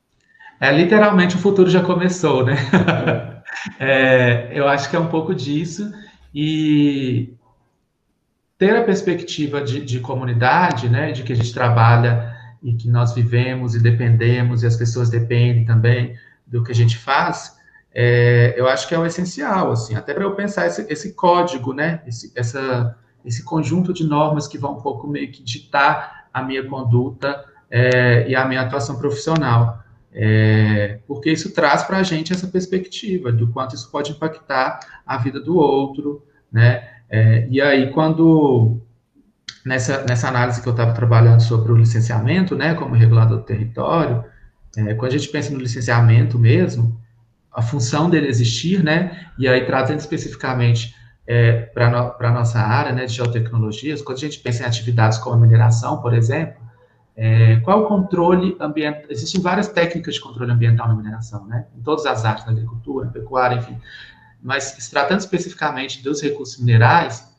[0.61, 2.57] É, literalmente o futuro já começou, né?
[3.79, 5.93] é, eu acho que é um pouco disso
[6.35, 7.33] e
[8.59, 13.15] ter a perspectiva de, de comunidade, né, de que a gente trabalha e que nós
[13.15, 16.17] vivemos e dependemos e as pessoas dependem também
[16.47, 17.57] do que a gente faz,
[17.99, 21.73] é, eu acho que é o essencial, assim, até para eu pensar esse, esse código,
[21.73, 26.43] né, esse, essa, esse conjunto de normas que vão um pouco meio que ditar a
[26.43, 32.35] minha conduta é, e a minha atuação profissional, é, porque isso traz para a gente
[32.35, 37.91] essa perspectiva do quanto isso pode impactar a vida do outro, né, é, e aí
[37.93, 38.79] quando
[39.67, 44.25] nessa, nessa análise que eu estava trabalhando sobre o licenciamento, né, como regulador do território,
[44.77, 46.99] é, quando a gente pensa no licenciamento mesmo,
[47.53, 49.29] a função dele existir, né?
[49.39, 50.95] E aí, trazendo especificamente
[51.27, 55.19] é, para no, a nossa área né, de geotecnologias, quando a gente pensa em atividades
[55.19, 56.63] como a mineração, por exemplo,
[57.17, 59.05] é, qual o controle ambiental?
[59.09, 61.67] Existem várias técnicas de controle ambiental na mineração, né?
[61.75, 63.81] Em todas as áreas, na agricultura, na pecuária, enfim.
[64.43, 67.36] Mas, tratando especificamente dos recursos minerais,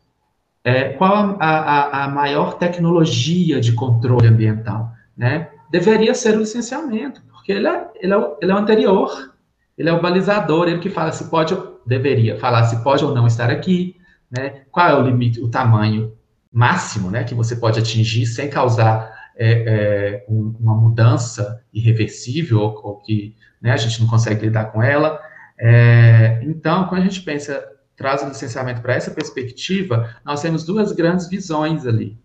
[0.67, 5.49] é, qual a, a, a maior tecnologia de controle ambiental, né?
[5.69, 9.37] Deveria ser o licenciamento, porque ele é, ele é, ele é o anterior
[9.77, 13.27] ele é o balizador, ele que fala se pode, deveria falar se pode ou não
[13.27, 13.95] estar aqui,
[14.29, 14.63] né?
[14.71, 16.13] Qual é o limite, o tamanho
[16.51, 22.81] máximo, né, que você pode atingir sem causar é, é, um, uma mudança irreversível ou,
[22.83, 25.19] ou que né, a gente não consegue lidar com ela.
[25.59, 27.63] É, então, quando a gente pensa,
[27.97, 32.15] traz o licenciamento para essa perspectiva, nós temos duas grandes visões ali,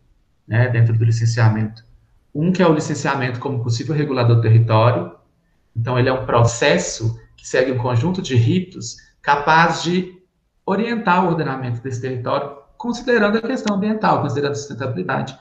[0.46, 1.82] né, dentro do licenciamento.
[2.35, 5.12] Um que é o licenciamento como possível regulador do território,
[5.74, 10.20] então ele é um processo que segue um conjunto de ritos capaz de
[10.64, 15.37] orientar o ordenamento desse território, considerando a questão ambiental, considerando a sustentabilidade.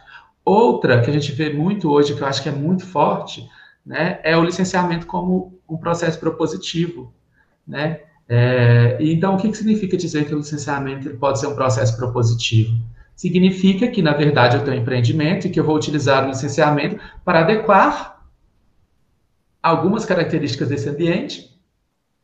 [0.46, 3.48] Outra que a gente vê muito hoje, que eu acho que é muito forte,
[3.86, 7.14] né, é o licenciamento como um processo propositivo,
[7.68, 8.02] né?
[8.34, 12.72] É, então, o que, que significa dizer que o licenciamento pode ser um processo propositivo?
[13.14, 16.98] Significa que, na verdade, eu tenho um empreendimento e que eu vou utilizar o licenciamento
[17.26, 18.26] para adequar
[19.62, 21.60] algumas características desse ambiente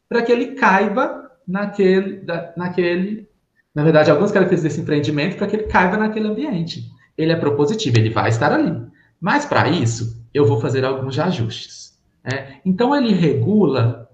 [0.08, 2.24] para que ele caiba naquele,
[2.56, 3.28] naquele,
[3.76, 6.90] na verdade, algumas características desse empreendimento para que ele caiba naquele ambiente.
[7.18, 8.82] Ele é propositivo, ele vai estar ali.
[9.20, 12.00] Mas, para isso, eu vou fazer alguns ajustes.
[12.24, 12.62] Né?
[12.64, 14.07] Então, ele regula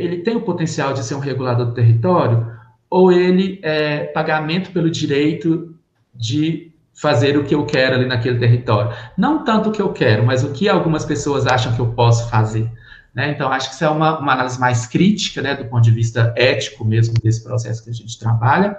[0.00, 2.50] ele tem o potencial de ser um regulador do território
[2.88, 5.74] ou ele é pagamento pelo direito
[6.14, 8.94] de fazer o que eu quero ali naquele território.
[9.16, 12.28] Não tanto o que eu quero, mas o que algumas pessoas acham que eu posso
[12.28, 12.70] fazer.
[13.14, 13.30] Né?
[13.30, 16.32] Então, acho que isso é uma, uma análise mais crítica, né, do ponto de vista
[16.36, 18.76] ético mesmo, desse processo que a gente trabalha.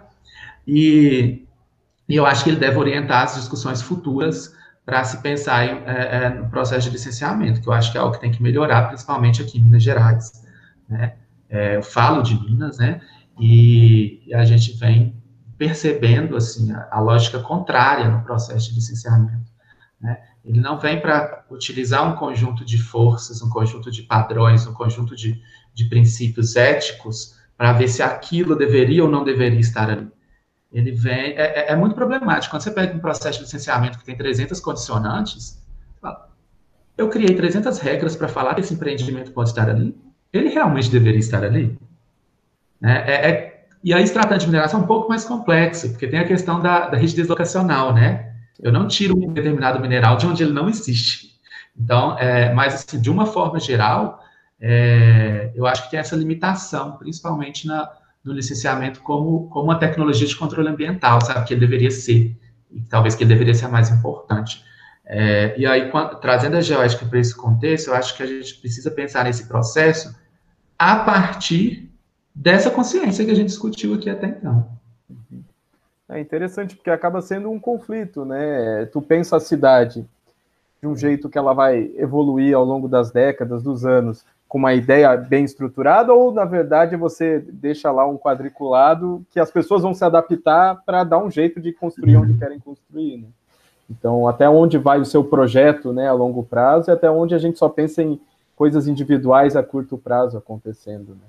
[0.68, 1.46] E,
[2.08, 4.56] e eu acho que ele deve orientar as discussões futuras
[4.86, 8.02] para se pensar em, é, é, no processo de licenciamento, que eu acho que é
[8.02, 10.42] algo que tem que melhorar, principalmente aqui em Minas Gerais
[10.92, 11.16] né?
[11.50, 13.02] É, eu falo de Minas, né?
[13.40, 15.22] E a gente vem
[15.58, 19.52] percebendo assim a, a lógica contrária no processo de licenciamento.
[20.00, 20.18] Né?
[20.44, 25.16] Ele não vem para utilizar um conjunto de forças, um conjunto de padrões, um conjunto
[25.16, 25.42] de,
[25.74, 30.10] de princípios éticos para ver se aquilo deveria ou não deveria estar ali.
[30.72, 34.06] Ele vem é, é, é muito problemático quando você pega um processo de licenciamento que
[34.06, 35.62] tem 300 condicionantes.
[36.98, 39.96] Eu criei 300 regras para falar que esse empreendimento pode estar ali
[40.34, 41.78] ele realmente deveria estar ali?
[42.80, 43.04] Né?
[43.06, 46.20] É, é, e aí, se tratando de mineração, é um pouco mais complexo, porque tem
[46.20, 48.34] a questão da, da rigidez locacional, né?
[48.60, 51.32] Eu não tiro um determinado mineral de onde ele não existe.
[51.78, 54.20] Então, é, mas assim, de uma forma geral,
[54.60, 57.90] é, eu acho que tem essa limitação, principalmente na,
[58.24, 61.48] no licenciamento como, como uma tecnologia de controle ambiental, sabe?
[61.48, 62.38] Que ele deveria ser,
[62.72, 64.64] e talvez que ele deveria ser mais importante.
[65.06, 68.56] É, e aí, quando, trazendo a geoética para esse contexto, eu acho que a gente
[68.56, 70.21] precisa pensar nesse processo
[70.82, 71.92] a partir
[72.34, 74.68] dessa consciência que a gente discutiu aqui até então.
[76.10, 78.88] É interessante porque acaba sendo um conflito, né?
[78.88, 80.04] Tu pensa a cidade
[80.82, 84.74] de um jeito que ela vai evoluir ao longo das décadas, dos anos, com uma
[84.74, 89.94] ideia bem estruturada, ou na verdade você deixa lá um quadriculado que as pessoas vão
[89.94, 93.28] se adaptar para dar um jeito de construir onde querem construir, né?
[93.88, 97.38] Então, até onde vai o seu projeto, né, a longo prazo, e até onde a
[97.38, 98.20] gente só pensa em
[98.62, 101.16] coisas individuais a curto prazo acontecendo.
[101.16, 101.28] Né?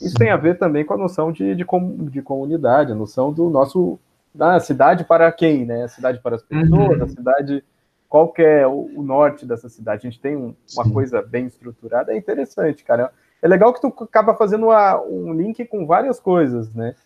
[0.00, 1.64] Isso tem a ver também com a noção de, de,
[2.10, 4.00] de comunidade, a noção do nosso
[4.34, 5.84] da cidade para quem, né?
[5.84, 7.04] A cidade para as pessoas, uhum.
[7.04, 7.64] a cidade
[8.08, 10.08] qual que é o, o, norte dessa cidade.
[10.08, 10.92] A gente tem um, uma Sim.
[10.92, 13.12] coisa bem estruturada, é interessante, cara.
[13.40, 16.96] É legal que tu acaba fazendo uma, um link com várias coisas, né?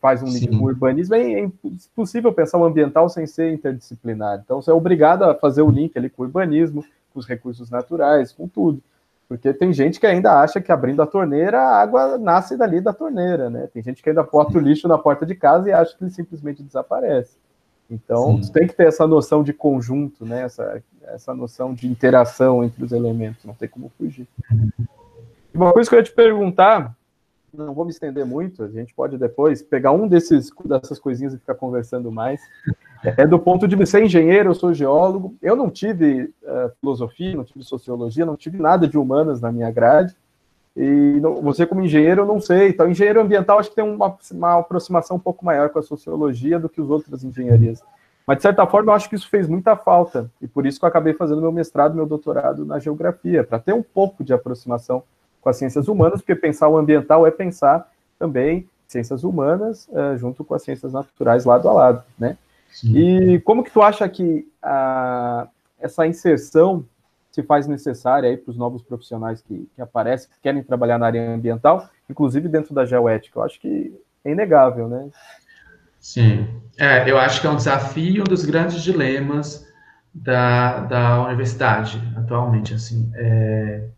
[0.00, 4.40] Faz um link com o urbanismo, é, é impossível pensar o ambiental sem ser interdisciplinar.
[4.44, 7.68] Então, você é obrigado a fazer o link ali com o urbanismo, com os recursos
[7.68, 8.80] naturais, com tudo.
[9.28, 12.94] Porque tem gente que ainda acha que abrindo a torneira, a água nasce dali da
[12.94, 13.68] torneira, né?
[13.72, 16.10] Tem gente que ainda bota o lixo na porta de casa e acha que ele
[16.10, 17.36] simplesmente desaparece.
[17.90, 20.42] Então, tem que ter essa noção de conjunto, né?
[20.42, 24.26] Essa, essa noção de interação entre os elementos, não tem como fugir.
[25.52, 26.94] Uma coisa que eu ia te perguntar,
[27.52, 31.38] não vou me estender muito, a gente pode depois pegar um desses dessas coisinhas e
[31.38, 32.40] ficar conversando mais.
[33.04, 35.34] É do ponto de ser engenheiro, eu sou geólogo.
[35.40, 39.70] Eu não tive uh, filosofia, não tive sociologia, não tive nada de humanas na minha
[39.70, 40.14] grade.
[40.76, 42.68] E não, você, como engenheiro, eu não sei.
[42.68, 46.58] Então, engenheiro ambiental acho que tem uma, uma aproximação um pouco maior com a sociologia
[46.58, 47.82] do que as outras engenharias.
[48.26, 50.30] Mas, de certa forma, eu acho que isso fez muita falta.
[50.40, 53.72] E por isso que eu acabei fazendo meu mestrado, meu doutorado na geografia, para ter
[53.72, 55.02] um pouco de aproximação
[55.40, 60.44] com as ciências humanas, porque pensar o ambiental é pensar também ciências humanas uh, junto
[60.44, 62.36] com as ciências naturais lado a lado, né?
[62.68, 62.96] Sim.
[62.96, 65.48] E como que tu acha que a,
[65.80, 66.84] essa inserção
[67.30, 71.06] se faz necessária aí para os novos profissionais que, que aparecem, que querem trabalhar na
[71.06, 73.38] área ambiental, inclusive dentro da geoética?
[73.38, 75.08] Eu acho que é inegável, né?
[76.00, 79.66] Sim, é, eu acho que é um desafio, um dos grandes dilemas
[80.14, 83.88] da, da universidade atualmente, assim, é,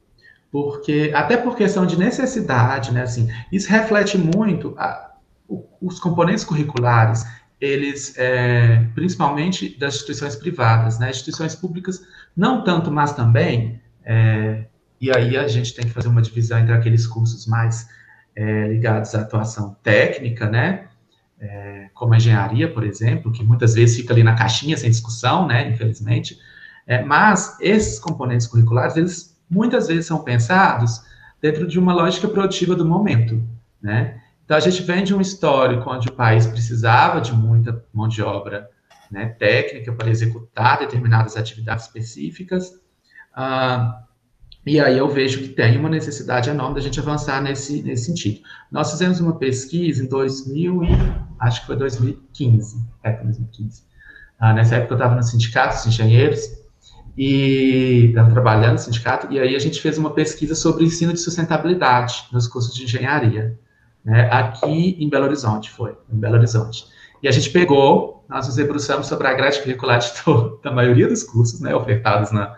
[0.51, 3.03] porque até por questão de necessidade, né?
[3.03, 5.13] Assim, isso reflete muito a,
[5.81, 7.25] os componentes curriculares,
[7.61, 11.11] eles, é, principalmente das instituições privadas, né?
[11.11, 12.03] Instituições públicas
[12.37, 14.65] Não tanto, mas também, é,
[15.01, 17.89] e aí a gente tem que fazer uma divisão entre aqueles cursos mais
[18.35, 20.87] é, ligados à atuação técnica, né?
[21.95, 25.71] Como a engenharia, por exemplo, que muitas vezes fica ali na caixinha sem discussão, né?
[25.71, 26.39] Infelizmente.
[27.07, 31.03] Mas esses componentes curriculares, eles muitas vezes são pensados
[31.41, 33.43] dentro de uma lógica produtiva do momento,
[33.81, 34.21] né?
[34.51, 38.21] Então, a gente vem de um histórico onde o país precisava de muita mão de
[38.21, 38.69] obra
[39.09, 42.73] né, técnica para executar determinadas atividades específicas,
[43.33, 44.03] ah,
[44.67, 48.41] e aí eu vejo que tem uma necessidade enorme da gente avançar nesse, nesse sentido.
[48.73, 50.89] Nós fizemos uma pesquisa em 2000 e,
[51.39, 53.85] acho que foi 2015, é, 2015.
[54.37, 56.59] Ah, nessa época eu estava no sindicato dos engenheiros,
[57.17, 61.21] e estava trabalhando no sindicato, e aí a gente fez uma pesquisa sobre ensino de
[61.21, 63.57] sustentabilidade nos cursos de engenharia,
[64.11, 66.85] né, aqui em Belo Horizonte, foi, em Belo Horizonte.
[67.23, 70.11] E a gente pegou, nós nos debruçamos sobre a grade curricular de
[70.65, 72.57] da maioria dos cursos, né, ofertados na,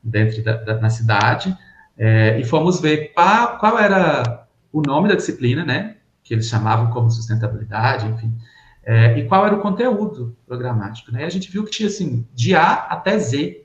[0.00, 1.56] dentro da, da na cidade,
[1.98, 6.92] é, e fomos ver qual, qual era o nome da disciplina, né, que eles chamavam
[6.92, 8.32] como sustentabilidade, enfim,
[8.84, 12.24] é, e qual era o conteúdo programático, né, e a gente viu que tinha, assim,
[12.32, 13.64] de A até Z,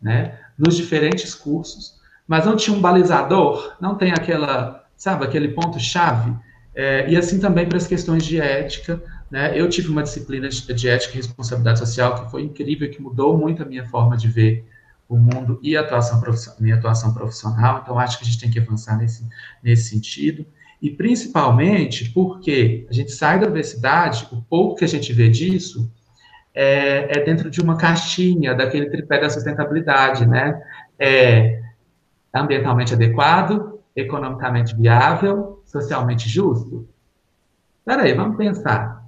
[0.00, 6.34] né, nos diferentes cursos, mas não tinha um balizador, não tem aquela, sabe, aquele ponto-chave,
[6.74, 10.88] é, e assim também para as questões de ética, né, eu tive uma disciplina de,
[10.88, 14.64] ética e responsabilidade social que foi incrível, que mudou muito a minha forma de ver
[15.08, 16.22] o mundo e a atuação
[16.58, 19.28] minha atuação profissional, então acho que a gente tem que avançar nesse,
[19.62, 20.46] nesse sentido,
[20.80, 25.90] e principalmente porque a gente sai da universidade, o pouco que a gente vê disso
[26.54, 30.60] é, é dentro de uma caixinha, daquele tripé da sustentabilidade, né?
[30.98, 31.62] É
[32.34, 36.88] ambientalmente adequado, economicamente viável, socialmente justo.
[37.78, 39.02] Espera aí, vamos pensar.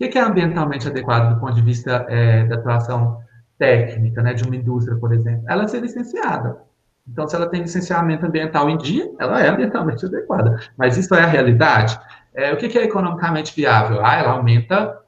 [0.00, 3.20] O que é ambientalmente adequado do ponto de vista é, da atuação
[3.58, 6.62] técnica, né, de uma indústria, por exemplo, ela ser licenciada.
[7.06, 10.58] Então, se ela tem licenciamento ambiental em dia, ela é ambientalmente adequada.
[10.76, 11.98] Mas isso é a realidade?
[12.32, 14.04] É, o que, é economicamente viável?
[14.04, 14.98] Ah, ela aumenta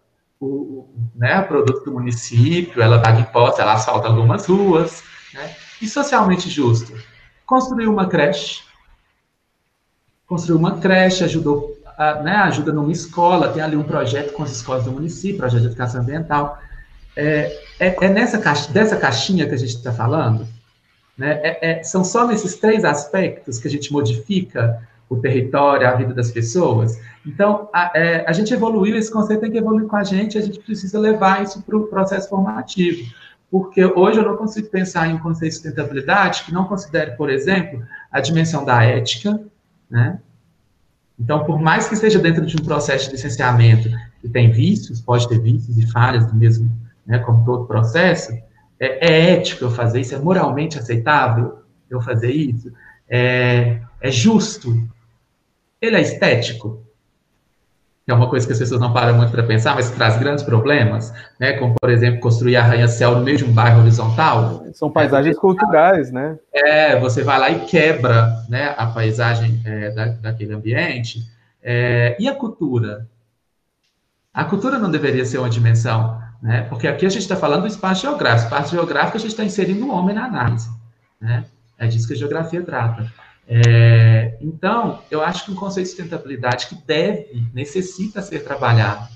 [0.40, 5.04] o, né, produto do município, ela paga impostos, ela asfalta algumas ruas.
[5.32, 5.54] Né?
[5.80, 6.92] E socialmente justo?
[7.46, 8.62] Construir uma creche.
[10.32, 11.76] Construir uma creche ajudou,
[12.24, 15.66] né, ajuda numa escola, tem ali um projeto com as escolas do município, projeto de
[15.66, 16.58] educação ambiental.
[17.14, 20.48] É, é, é nessa caixa, dessa caixinha que a gente está falando,
[21.18, 21.38] né?
[21.42, 26.14] É, é, são só nesses três aspectos que a gente modifica o território, a vida
[26.14, 26.98] das pessoas.
[27.26, 30.40] Então, a, é, a gente evoluiu, esse conceito tem que evoluir com a gente, a
[30.40, 33.06] gente precisa levar isso para o processo formativo.
[33.50, 37.28] Porque hoje eu não consigo pensar em um conceito de sustentabilidade que não considere, por
[37.28, 39.38] exemplo, a dimensão da ética,
[39.92, 40.18] né?
[41.18, 45.28] Então, por mais que esteja dentro de um processo de licenciamento que tem vícios, pode
[45.28, 46.72] ter vícios e falhas do mesmo
[47.06, 48.32] né, como todo processo,
[48.80, 50.14] é, é, ético eu fazer isso?
[50.14, 51.58] É moralmente aceitável
[51.90, 52.72] eu fazer isso?
[53.08, 54.88] É, é justo?
[55.80, 56.82] Ele é estético?
[58.12, 60.44] É uma coisa que as pessoas não param muito para pensar, mas que traz grandes
[60.44, 61.54] problemas, né?
[61.54, 64.64] Como, por exemplo, construir arranha-céu no meio de um bairro horizontal.
[64.72, 66.38] São paisagens é, culturais, né?
[66.52, 71.20] É, você vai lá e quebra né, a paisagem é, da, daquele ambiente.
[71.62, 73.06] É, e a cultura?
[74.32, 76.62] A cultura não deveria ser uma dimensão né?
[76.62, 78.52] Porque aqui a gente está falando do espaço geográfico.
[78.52, 80.68] Espaço geográfico a gente está inserindo o homem na análise,
[81.20, 81.44] né?
[81.78, 83.10] É disso que a geografia trata.
[83.54, 89.06] É, então, eu acho que um conceito de sustentabilidade que deve, necessita ser trabalhado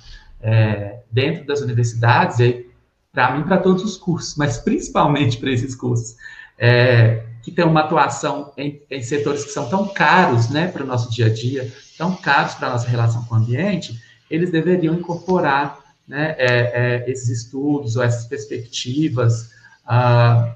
[0.43, 2.67] é, dentro das universidades, e
[3.11, 6.17] para mim, para todos os cursos, mas principalmente para esses cursos,
[6.59, 10.87] é, que tem uma atuação em, em, setores que são tão caros né, para o
[10.87, 13.99] nosso dia a dia, tão caros para a nossa relação com o ambiente,
[14.31, 19.51] eles deveriam incorporar né, é, é, esses estudos ou essas perspectivas
[19.87, 20.55] ah,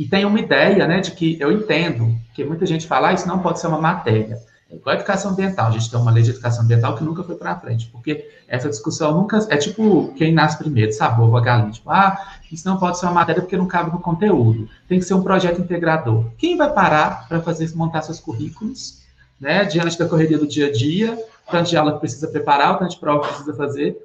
[0.00, 3.28] e tem uma ideia, né, de que eu entendo que muita gente fala, ah, isso
[3.28, 4.38] não pode ser uma matéria.
[4.70, 7.22] É igual a educação ambiental, a gente tem uma lei de educação ambiental que nunca
[7.22, 11.70] foi para frente, porque essa discussão nunca, é tipo quem nasce primeiro, sabor, a galinha,
[11.70, 12.16] tipo, ah,
[12.50, 15.22] isso não pode ser uma matéria porque não cabe no conteúdo, tem que ser um
[15.22, 16.30] projeto integrador.
[16.38, 19.02] Quem vai parar para fazer, montar seus currículos,
[19.38, 22.92] né, diante da correria do dia a dia, tanto de aula que precisa preparar, tanto
[22.92, 24.02] de prova que precisa fazer,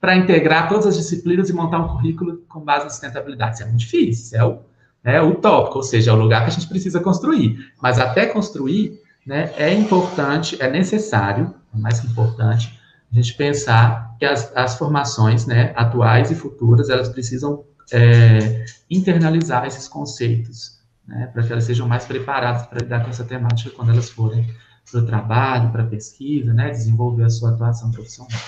[0.00, 3.54] para integrar todas as disciplinas e montar um currículo com base na sustentabilidade.
[3.54, 4.60] Isso é muito difícil, é o,
[5.06, 7.72] é utópico, ou seja, é o lugar que a gente precisa construir.
[7.80, 12.78] Mas até construir, né, é importante, é necessário, é mais que importante,
[13.10, 19.64] a gente pensar que as, as formações né, atuais e futuras, elas precisam é, internalizar
[19.64, 23.92] esses conceitos, né, para que elas sejam mais preparadas para lidar com essa temática quando
[23.92, 24.44] elas forem
[24.90, 28.40] para o trabalho, para a pesquisa, né, desenvolver a sua atuação profissional.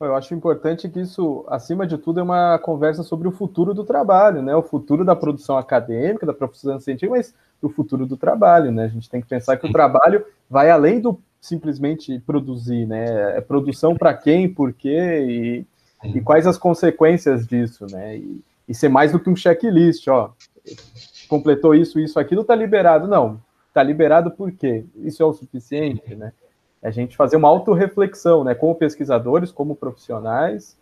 [0.00, 3.82] Eu acho importante que isso, acima de tudo, é uma conversa sobre o futuro do
[3.82, 4.54] trabalho, né?
[4.54, 8.84] O futuro da produção acadêmica, da profissão científica, mas do futuro do trabalho, né?
[8.84, 13.36] A gente tem que pensar que o trabalho vai além do simplesmente produzir, né?
[13.36, 15.66] É produção para quem, por quê e,
[16.16, 18.18] e, quais as consequências disso, né?
[18.18, 20.30] E, e, ser mais do que um checklist, ó.
[21.28, 23.08] Completou isso, isso, aquilo, tá liberado.
[23.08, 23.40] Não,
[23.74, 24.84] tá liberado por quê?
[24.94, 26.32] Isso é o suficiente, né?
[26.82, 30.78] A gente fazer uma autorreflexão, né, como pesquisadores, como profissionais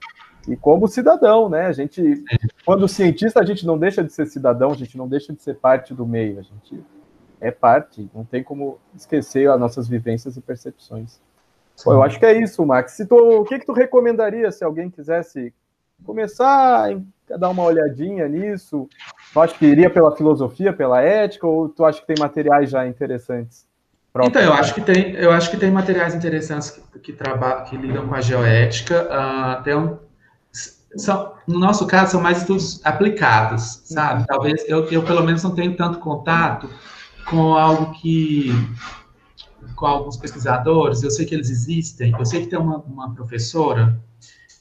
[0.47, 1.67] e como cidadão, né?
[1.67, 2.25] A gente,
[2.65, 5.57] quando cientista, a gente não deixa de ser cidadão, a gente não deixa de ser
[5.57, 6.83] parte do meio, a gente
[7.41, 11.21] é parte, não tem como esquecer as nossas vivências e percepções.
[11.85, 12.93] Pô, eu acho que é isso, Max.
[12.93, 15.53] Se tu, o que, que tu recomendaria se alguém quisesse
[16.05, 16.91] começar
[17.31, 18.89] a dar uma olhadinha nisso?
[19.33, 22.87] Tu acha que iria pela filosofia, pela ética, ou tu acha que tem materiais já
[22.87, 23.67] interessantes?
[24.25, 27.77] Então, eu acho que tem, eu acho que tem materiais interessantes que, que, traba, que
[27.77, 29.09] lidam com a geoética.
[29.11, 29.99] Uh, tem um,
[30.97, 34.21] são, no nosso caso, são mais estudos aplicados, sabe?
[34.21, 34.27] Uhum.
[34.27, 36.69] Talvez eu, eu, pelo menos, não tenho tanto contato
[37.29, 38.51] com algo que.
[39.75, 42.15] com alguns pesquisadores, eu sei que eles existem.
[42.19, 44.01] Eu sei que tem uma, uma professora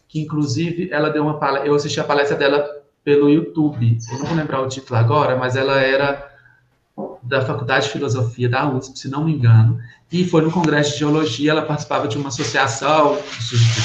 [0.08, 1.68] que, inclusive, ela deu uma palestra.
[1.68, 2.68] Eu assisti a palestra dela
[3.04, 3.98] pelo YouTube.
[4.12, 6.35] Eu não vou lembrar o título agora, mas ela era
[7.26, 9.80] da Faculdade de Filosofia da USP, se não me engano,
[10.12, 13.18] e foi no Congresso de Geologia, ela participava de uma associação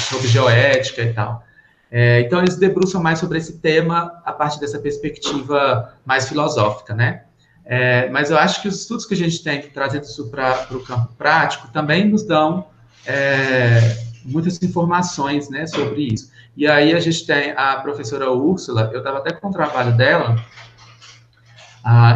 [0.09, 1.43] sobre geoética e tal.
[1.91, 7.23] É, então, eles debruçam mais sobre esse tema a partir dessa perspectiva mais filosófica, né?
[7.65, 10.79] É, mas eu acho que os estudos que a gente tem trazer isso para o
[10.79, 12.67] campo prático também nos dão
[13.05, 16.31] é, muitas informações né, sobre isso.
[16.55, 20.35] E aí a gente tem a professora Úrsula, eu estava até com o trabalho dela,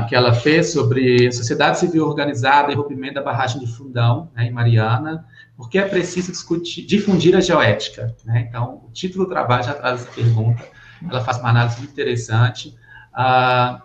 [0.08, 4.52] que ela fez sobre sociedade civil organizada e rompimento da barragem de Fundão, né, em
[4.52, 5.26] Mariana,
[5.58, 8.16] porque é preciso discutir, difundir a geoética.
[8.24, 8.46] Né?
[8.48, 10.64] Então, o título do trabalho já traz essa pergunta,
[11.10, 12.76] ela faz uma análise muito interessante.
[13.14, 13.82] Ah,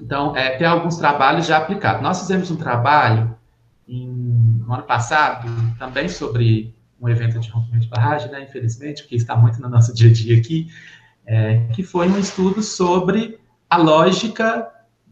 [0.00, 2.02] então, é, tem alguns trabalhos já aplicados.
[2.02, 3.36] Nós fizemos um trabalho
[3.86, 9.16] em, no ano passado, também sobre um evento de rompimento de barragem, né, infelizmente, porque
[9.16, 10.68] está muito no nosso dia a dia aqui,
[11.26, 14.66] é, que foi um estudo sobre a lógica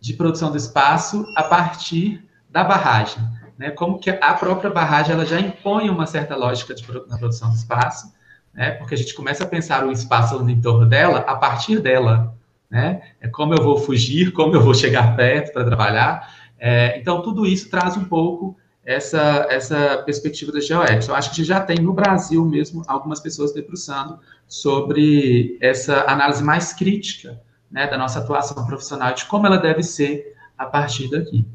[0.07, 3.21] de produção do espaço a partir da barragem.
[3.59, 3.71] Né?
[3.71, 7.57] Como que a própria barragem ela já impõe uma certa lógica de, na produção do
[7.57, 8.13] espaço,
[8.55, 8.71] né?
[8.71, 12.33] porque a gente começa a pensar o espaço no entorno dela a partir dela.
[12.71, 13.03] Né?
[13.21, 16.33] É como eu vou fugir, como eu vou chegar perto para trabalhar.
[16.57, 21.11] É, então, tudo isso traz um pouco essa, essa perspectiva da geoética.
[21.11, 26.05] Eu acho que a gente já tem no Brasil mesmo algumas pessoas debruçando sobre essa
[26.09, 31.11] análise mais crítica né, da nossa atuação profissional, de como ela deve ser a partir
[31.11, 31.47] daqui.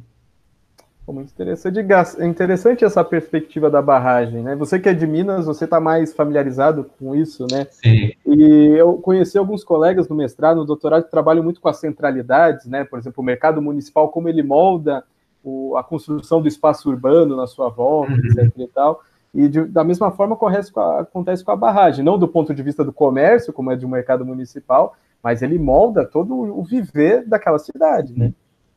[1.07, 1.79] Muito interessante,
[2.19, 4.55] é interessante essa perspectiva da barragem, né?
[4.55, 7.67] Você que é de Minas, você está mais familiarizado com isso, né?
[7.69, 8.13] Sim.
[8.25, 12.65] E eu conheci alguns colegas no mestrado, no doutorado, que trabalham muito com as centralidades,
[12.65, 12.85] né?
[12.85, 15.03] Por exemplo, o mercado municipal, como ele molda
[15.43, 18.19] o, a construção do espaço urbano na sua volta, uhum.
[18.19, 18.53] etc.
[18.57, 19.01] e tal.
[19.33, 22.63] E de, da mesma forma com, a, acontece com a barragem, não do ponto de
[22.63, 27.27] vista do comércio, como é de um mercado municipal, mas ele molda todo o viver
[27.27, 28.33] daquela cidade, né?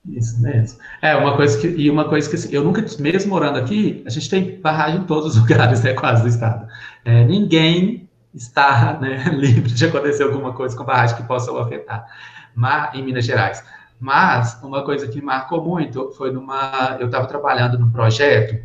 [0.06, 0.78] Isso mesmo.
[1.00, 4.10] É, uma coisa que, e uma coisa que assim, eu nunca, mesmo morando aqui, a
[4.10, 6.68] gente tem barragem em todos os lugares, né, quase do estado.
[7.04, 12.06] É, ninguém está né, livre de acontecer alguma coisa com barragem que possa o afetar,
[12.54, 13.64] mas, em Minas Gerais.
[13.98, 18.62] Mas, uma coisa que marcou muito foi numa, eu estava trabalhando num projeto,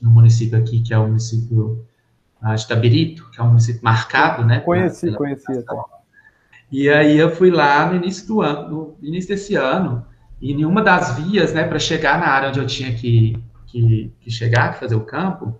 [0.00, 1.84] no município aqui, que é o município
[2.56, 4.60] de Tabirito, que é um município marcado, né?
[4.60, 5.62] Conheci, conheci.
[6.70, 10.06] E aí eu fui lá no início do ano, no início desse ano,
[10.40, 14.30] e nenhuma das vias, né, para chegar na área onde eu tinha que, que, que
[14.30, 15.58] chegar, fazer o campo,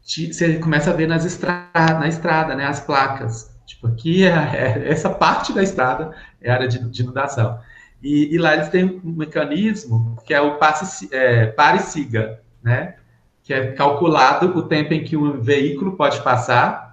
[0.00, 3.54] você começa a ver nas estradas, na estrada, né, as placas.
[3.66, 7.58] Tipo, aqui é, é, essa parte da estrada é área de, de inundação.
[8.02, 12.94] E, e, lá eles têm um mecanismo que é o passe, é, pare siga, né?
[13.42, 16.87] Que é calculado o tempo em que um veículo pode passar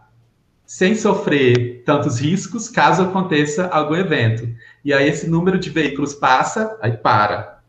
[0.65, 4.47] sem sofrer tantos riscos caso aconteça algum evento.
[4.83, 7.59] E aí esse número de veículos passa, aí para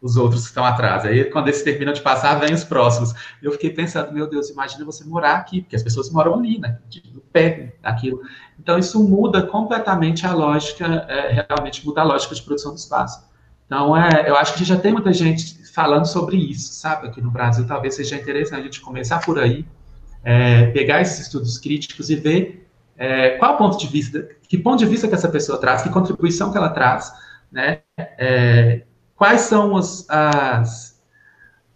[0.00, 1.04] os outros que estão atrás.
[1.04, 3.12] Aí quando eles terminam de passar, vem os próximos.
[3.42, 6.78] Eu fiquei pensando, meu Deus, imagina você morar aqui, porque as pessoas moram ali, né?
[7.12, 8.20] No pé daquilo.
[8.58, 13.26] Então isso muda completamente a lógica, é, realmente muda a lógica de produção do espaço.
[13.66, 17.06] Então, é, eu acho que já tem muita gente falando sobre isso, sabe?
[17.06, 19.66] Aqui no Brasil, talvez seja interessante a gente começar por aí,
[20.28, 22.68] é, pegar esses estudos críticos e ver
[22.98, 26.52] é, qual ponto de vista, que ponto de vista que essa pessoa traz, que contribuição
[26.52, 27.10] que ela traz,
[27.50, 27.80] né?
[27.96, 28.82] É,
[29.16, 31.02] quais são os, as,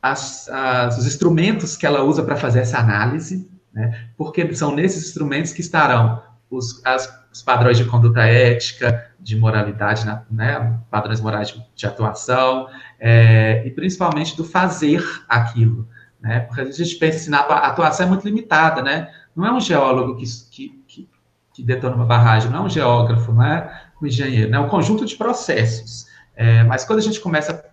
[0.03, 4.09] as, as, os instrumentos que ela usa para fazer essa análise, né?
[4.19, 10.05] Porque são nesses instrumentos que estarão os, as, os padrões de conduta ética, de moralidade,
[10.31, 10.79] né?
[10.91, 12.69] Padrões morais de, de atuação,
[13.01, 15.89] é, e principalmente do fazer aquilo,
[16.23, 16.41] né?
[16.41, 19.13] Porque a gente pensa assim, a atuação é muito limitada, né?
[19.35, 21.09] Não é um geólogo que, que, que,
[21.53, 24.57] que detona uma barragem, não é um geógrafo, não é um engenheiro, né?
[24.57, 26.07] é um conjunto de processos.
[26.37, 27.65] É, mas quando a gente começa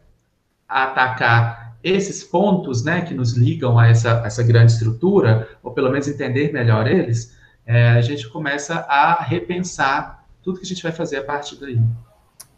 [0.68, 5.90] a atacar esses pontos, né, que nos ligam a essa, essa grande estrutura, ou pelo
[5.90, 10.92] menos entender melhor eles, é, a gente começa a repensar tudo que a gente vai
[10.92, 11.80] fazer a partir daí.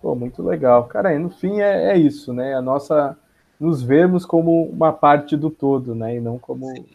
[0.02, 0.86] Pô, muito legal.
[0.86, 2.56] Cara, no fim é, é isso, né?
[2.56, 3.16] A nossa
[3.62, 6.18] nos vermos como uma parte do todo, né?
[6.18, 6.86] E não como Sim.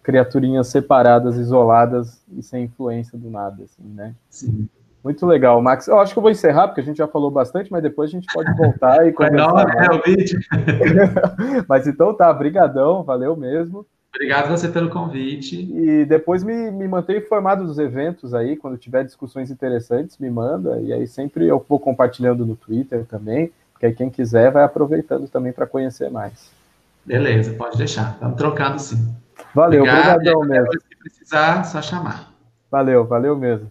[0.00, 4.14] criaturinhas separadas, isoladas e sem influência do nada, assim, né?
[4.30, 4.68] Sim.
[5.02, 5.88] Muito legal, Max.
[5.88, 8.12] Eu acho que eu vou encerrar, porque a gente já falou bastante, mas depois a
[8.12, 9.66] gente pode voltar e conversar.
[9.66, 10.38] Não, é o vídeo.
[11.68, 13.84] mas então tá, brigadão, valeu mesmo.
[14.14, 15.68] Obrigado você pelo convite.
[15.72, 20.80] E depois me, me mantenha informado dos eventos aí, quando tiver discussões interessantes, me manda.
[20.80, 23.52] E aí sempre eu vou compartilhando no Twitter também.
[23.78, 26.50] Porque aí quem quiser vai aproveitando também para conhecer mais.
[27.06, 28.14] Beleza, pode deixar.
[28.14, 29.14] Estamos trocando sim.
[29.54, 30.72] Valeu, obrigadão mesmo.
[30.72, 32.32] Se precisar, só chamar.
[32.68, 33.70] Valeu, valeu mesmo.